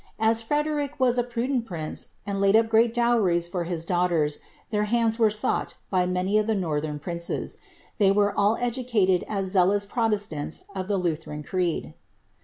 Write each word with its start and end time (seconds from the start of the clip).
As 0.17 0.41
Frederic 0.41 0.99
was 0.99 1.19
a 1.19 1.23
prudent 1.23 1.67
prince, 1.67 2.09
and 2.25 2.41
laid 2.41 2.55
up 2.55 2.73
large 2.73 2.91
dowries 2.91 3.47
for 3.47 3.65
his 3.65 3.85
daughters, 3.85 4.39
their 4.71 4.85
hands 4.85 5.19
were 5.19 5.29
sought 5.29 5.75
by 5.91 6.07
many 6.07 6.39
of 6.39 6.47
the 6.47 6.55
northern 6.55 6.97
princes. 6.97 7.59
They 7.99 8.11
were 8.11 8.35
all 8.35 8.57
educated 8.59 9.23
as 9.27 9.51
zealous 9.51 9.85
pro 9.85 10.05
tMtants 10.05 10.63
of 10.73 10.87
the 10.87 10.97
Lutheran 10.97 11.43
creed. 11.43 11.93